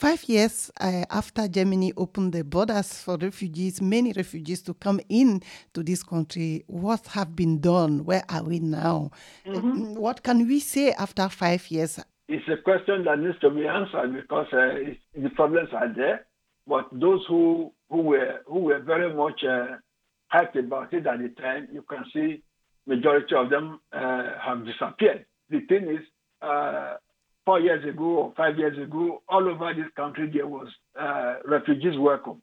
[0.00, 5.42] Five years uh, after Germany opened the borders for refugees, many refugees to come in
[5.74, 8.06] to this country, what have been done?
[8.06, 9.10] Where are we now?
[9.46, 9.96] Mm-hmm.
[9.96, 12.00] What can we say after five years?
[12.28, 16.24] It's a question that needs to be answered because uh, the problems are there.
[16.66, 19.76] But those who who were who were very much uh,
[20.32, 22.42] hyped about it at the time, you can see
[22.86, 25.26] majority of them uh, have disappeared.
[25.50, 26.06] The thing is,
[26.40, 26.94] uh,
[27.50, 31.98] four years ago or five years ago, all over this country there was uh, refugees
[31.98, 32.40] welcome.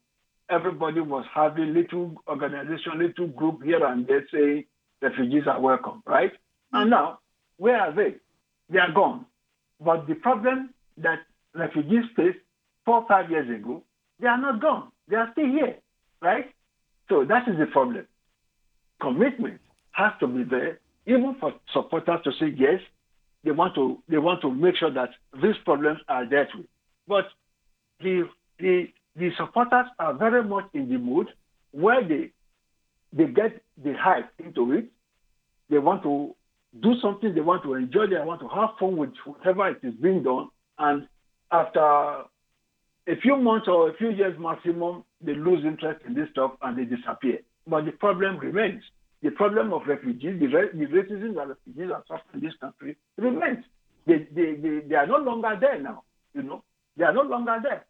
[0.50, 4.66] Everybody was having little organization, little group here and there saying
[5.02, 6.34] refugees are welcome, right?
[6.74, 7.20] And now,
[7.56, 8.16] where are they?
[8.70, 9.26] They are gone.
[9.80, 11.20] But the problem that
[11.56, 12.40] refugees faced
[12.84, 13.84] four, five years ago,
[14.20, 14.92] they are not gone.
[15.08, 15.78] They are still here,
[16.22, 16.54] right?
[17.08, 18.06] So that is the problem.
[19.02, 22.82] Commitment has to be there, even for supporters to say yes,
[23.44, 25.10] they want to they want to make sure that
[25.42, 26.66] these problems are dealt with.
[27.08, 27.26] But
[28.00, 31.28] the the the supporters are very much in the mood
[31.72, 32.32] where they
[33.14, 34.86] they get the hype into it.
[35.70, 36.36] They want to
[36.82, 39.94] do something, they want to enjoy, they want to have fun with whatever it is
[39.96, 40.50] being done.
[40.78, 41.08] And
[41.52, 46.52] after a few months or a few years maximum, they lose interest in this stuff
[46.62, 47.40] and they disappear.
[47.66, 48.84] But the problem remains
[49.24, 53.66] the problem of refugees, the, the racism that refugees are suffering in this country remains.
[54.06, 56.64] They, they, they, they are no longer there now, you know.
[56.96, 57.86] They are no longer there.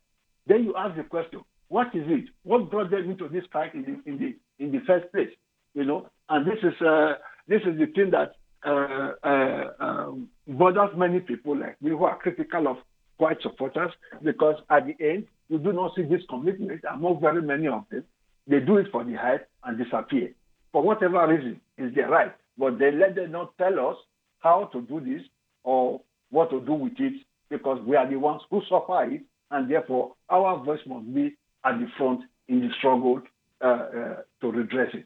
[0.47, 2.25] Then you ask the question, what is it?
[2.43, 5.29] What brought them into this fight in the, in the, in the first place?
[5.73, 7.15] You know, and this is, uh,
[7.47, 8.31] this is the thing that
[8.65, 12.77] uh, uh, um, bothers many people like me who are critical of
[13.17, 13.91] white supporters
[14.23, 18.03] because at the end, you do not see this commitment among very many of them.
[18.47, 20.33] They do it for the hype and disappear
[20.71, 22.33] for whatever reason, is their right.
[22.57, 23.97] But they let them not tell us
[24.39, 25.21] how to do this
[25.63, 27.13] or what to do with it
[27.49, 31.79] because we are the ones who suffer it, and therefore our voice must be at
[31.79, 33.21] the front in the struggle
[33.61, 35.05] uh, uh, to redress it.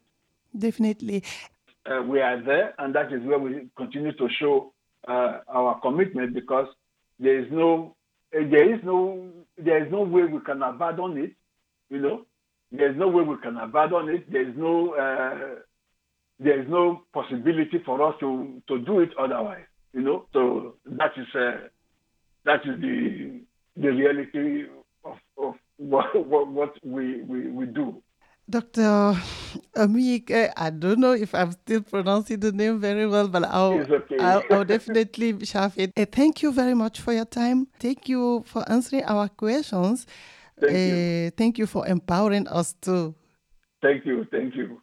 [0.57, 1.23] Definitely.
[1.85, 4.73] Uh, we are there, and that is where we continue to show
[5.07, 6.67] uh, our commitment because
[7.19, 7.95] there is no,
[8.31, 11.31] there is no, there is no way we can abandon it.
[11.89, 12.25] You know,
[12.71, 14.31] there's no way we can abandon it.
[14.31, 15.59] There's no uh,
[16.39, 19.65] there's no possibility for us to to do it otherwise.
[19.93, 21.67] You know, so that is uh,
[22.45, 23.41] that is the
[23.77, 24.65] the reality
[25.03, 28.01] of, of what, what, what we, we, we do.
[28.49, 29.15] Dr.
[29.75, 34.17] Omwenyeke, I don't know if I'm still pronouncing the name very well, but I'll, okay.
[34.19, 35.93] I'll, I'll, definitely have it.
[35.95, 37.67] Uh, thank you very much for your time.
[37.79, 40.05] Thank you for answering our questions.
[40.61, 41.27] Thank you.
[41.27, 43.15] Uh, thank you for empowering us too.
[43.81, 44.25] Thank you.
[44.31, 44.81] Thank you.